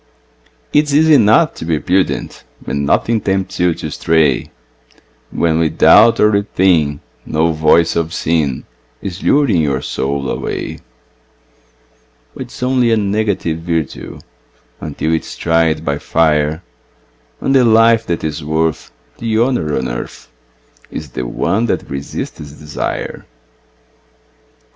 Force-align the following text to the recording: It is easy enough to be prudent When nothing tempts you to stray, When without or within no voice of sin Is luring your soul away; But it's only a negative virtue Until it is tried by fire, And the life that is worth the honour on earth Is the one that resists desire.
It 0.73 0.85
is 0.85 0.95
easy 0.95 1.13
enough 1.13 1.53
to 1.53 1.63
be 1.63 1.77
prudent 1.79 2.43
When 2.65 2.85
nothing 2.85 3.21
tempts 3.21 3.59
you 3.59 3.75
to 3.75 3.91
stray, 3.91 4.49
When 5.29 5.59
without 5.59 6.19
or 6.19 6.31
within 6.31 7.01
no 7.23 7.51
voice 7.51 7.95
of 7.95 8.11
sin 8.11 8.65
Is 8.99 9.21
luring 9.21 9.61
your 9.61 9.83
soul 9.83 10.27
away; 10.27 10.79
But 12.33 12.47
it's 12.47 12.63
only 12.63 12.89
a 12.91 12.97
negative 12.97 13.59
virtue 13.59 14.17
Until 14.79 15.13
it 15.13 15.21
is 15.21 15.37
tried 15.37 15.85
by 15.85 15.99
fire, 15.99 16.63
And 17.39 17.53
the 17.53 17.63
life 17.63 18.07
that 18.07 18.23
is 18.23 18.43
worth 18.43 18.89
the 19.19 19.37
honour 19.37 19.77
on 19.77 19.87
earth 19.87 20.31
Is 20.89 21.11
the 21.11 21.27
one 21.27 21.67
that 21.67 21.87
resists 21.91 22.39
desire. 22.39 23.27